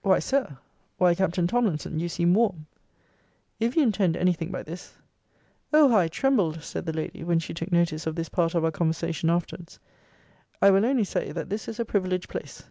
Why, 0.00 0.18
Sir! 0.18 0.56
Why, 0.96 1.14
Captain 1.14 1.46
Tomlinson, 1.46 2.00
you 2.00 2.08
seem 2.08 2.32
warm. 2.32 2.64
If 3.60 3.76
you 3.76 3.82
intend 3.82 4.16
any 4.16 4.32
thing 4.32 4.50
by 4.50 4.62
this, 4.62 4.94
[O 5.74 5.90
how 5.90 5.98
I 5.98 6.08
trembled! 6.08 6.62
said 6.62 6.86
the 6.86 6.92
lady, 6.96 7.22
when 7.22 7.38
she 7.38 7.52
took 7.52 7.70
notice 7.70 8.06
of 8.06 8.14
this 8.16 8.30
part 8.30 8.54
of 8.54 8.64
our 8.64 8.70
conversation 8.72 9.28
afterwards,] 9.28 9.78
I 10.62 10.70
will 10.70 10.86
only 10.86 11.04
say, 11.04 11.32
that 11.32 11.50
this 11.50 11.68
is 11.68 11.78
a 11.78 11.84
privileged 11.84 12.30
place. 12.30 12.62